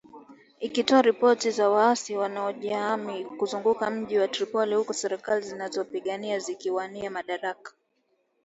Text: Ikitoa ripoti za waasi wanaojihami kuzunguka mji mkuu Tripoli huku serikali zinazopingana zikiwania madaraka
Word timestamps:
Ikitoa 0.59 1.01
ripoti 1.01 1.51
za 1.51 1.69
waasi 1.69 2.15
wanaojihami 2.17 3.25
kuzunguka 3.25 3.89
mji 3.89 4.17
mkuu 4.19 4.27
Tripoli 4.27 4.75
huku 4.75 4.93
serikali 4.93 5.41
zinazopingana 5.45 6.39
zikiwania 6.39 7.11
madaraka 7.11 7.71